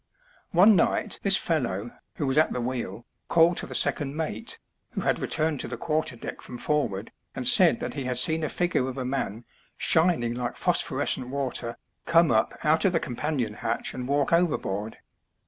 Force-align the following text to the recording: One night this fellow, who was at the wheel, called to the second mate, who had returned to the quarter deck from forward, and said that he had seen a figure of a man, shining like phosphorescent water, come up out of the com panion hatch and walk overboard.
One 0.49 0.75
night 0.75 1.19
this 1.21 1.37
fellow, 1.37 1.91
who 2.15 2.25
was 2.25 2.35
at 2.35 2.53
the 2.53 2.59
wheel, 2.59 3.05
called 3.27 3.55
to 3.57 3.67
the 3.67 3.75
second 3.75 4.17
mate, 4.17 4.57
who 4.93 5.01
had 5.01 5.19
returned 5.19 5.59
to 5.59 5.67
the 5.67 5.77
quarter 5.77 6.15
deck 6.15 6.41
from 6.41 6.57
forward, 6.57 7.11
and 7.35 7.47
said 7.47 7.79
that 7.81 7.93
he 7.93 8.05
had 8.05 8.17
seen 8.17 8.43
a 8.43 8.49
figure 8.49 8.89
of 8.89 8.97
a 8.97 9.05
man, 9.05 9.45
shining 9.77 10.33
like 10.33 10.57
phosphorescent 10.57 11.27
water, 11.27 11.77
come 12.07 12.31
up 12.31 12.57
out 12.63 12.83
of 12.83 12.93
the 12.93 12.99
com 12.99 13.15
panion 13.15 13.57
hatch 13.57 13.93
and 13.93 14.07
walk 14.07 14.33
overboard. 14.33 14.97